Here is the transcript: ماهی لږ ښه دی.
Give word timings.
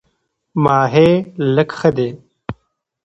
ماهی 0.63 1.11
لږ 1.55 1.69
ښه 1.79 1.89
دی. 1.97 2.09